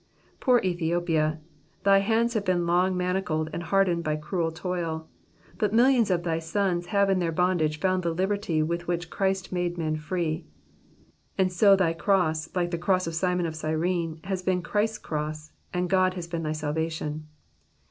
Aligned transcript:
Poor 0.39 0.57
Ethiopia, 0.63 1.39
thy 1.83 1.99
hands 1.99 2.33
have 2.33 2.43
been 2.43 2.65
long 2.65 2.97
manacled 2.97 3.51
and 3.53 3.61
hardened 3.61 4.03
by 4.03 4.15
cruel 4.15 4.51
toil, 4.51 5.07
but 5.59 5.75
millions 5.75 6.09
of 6.09 6.23
thy 6.23 6.39
sons 6.39 6.87
have 6.87 7.07
in 7.07 7.19
thoir 7.19 7.31
bondage 7.31 7.77
found 7.79 8.01
the 8.01 8.09
liberty 8.11 8.63
with 8.63 8.87
which 8.87 9.11
Christ 9.11 9.51
made 9.51 9.77
men 9.77 9.95
free; 9.95 10.47
and 11.37 11.53
so 11.53 11.75
thy 11.75 11.93
cross, 11.93 12.49
like 12.55 12.71
the 12.71 12.79
cross 12.79 13.05
of 13.05 13.13
Simon 13.13 13.45
of 13.45 13.55
Cyrene, 13.55 14.19
has 14.23 14.41
been 14.41 14.63
Christ's 14.63 14.97
cross, 14.97 15.51
and 15.71 15.87
God 15.87 16.15
has 16.15 16.25
been 16.25 16.41
thy 16.41 16.53
salvation. 16.53 17.27